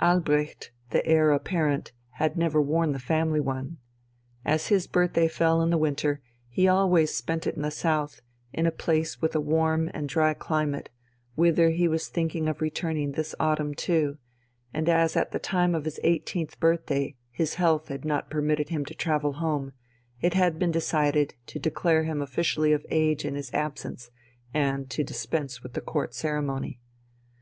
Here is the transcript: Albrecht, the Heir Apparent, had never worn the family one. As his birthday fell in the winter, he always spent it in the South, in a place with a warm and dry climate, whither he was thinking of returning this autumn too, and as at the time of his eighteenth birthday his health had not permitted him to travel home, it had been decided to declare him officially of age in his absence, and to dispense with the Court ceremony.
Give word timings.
Albrecht, 0.00 0.70
the 0.92 1.06
Heir 1.06 1.30
Apparent, 1.30 1.92
had 2.12 2.38
never 2.38 2.58
worn 2.58 2.92
the 2.92 2.98
family 2.98 3.38
one. 3.38 3.76
As 4.42 4.68
his 4.68 4.86
birthday 4.86 5.28
fell 5.28 5.60
in 5.60 5.68
the 5.68 5.76
winter, 5.76 6.22
he 6.48 6.66
always 6.66 7.12
spent 7.14 7.46
it 7.46 7.54
in 7.54 7.60
the 7.60 7.70
South, 7.70 8.22
in 8.50 8.64
a 8.64 8.70
place 8.72 9.20
with 9.20 9.34
a 9.36 9.42
warm 9.42 9.90
and 9.92 10.08
dry 10.08 10.32
climate, 10.32 10.88
whither 11.34 11.68
he 11.68 11.86
was 11.86 12.08
thinking 12.08 12.48
of 12.48 12.62
returning 12.62 13.12
this 13.12 13.34
autumn 13.38 13.74
too, 13.74 14.16
and 14.72 14.88
as 14.88 15.16
at 15.18 15.32
the 15.32 15.38
time 15.38 15.74
of 15.74 15.84
his 15.84 16.00
eighteenth 16.02 16.58
birthday 16.58 17.14
his 17.30 17.56
health 17.56 17.88
had 17.88 18.06
not 18.06 18.30
permitted 18.30 18.70
him 18.70 18.86
to 18.86 18.94
travel 18.94 19.34
home, 19.34 19.72
it 20.18 20.32
had 20.32 20.58
been 20.58 20.70
decided 20.72 21.34
to 21.44 21.58
declare 21.58 22.04
him 22.04 22.22
officially 22.22 22.72
of 22.72 22.86
age 22.88 23.26
in 23.26 23.34
his 23.34 23.52
absence, 23.52 24.10
and 24.54 24.88
to 24.88 25.04
dispense 25.04 25.62
with 25.62 25.74
the 25.74 25.82
Court 25.82 26.14
ceremony. 26.14 26.80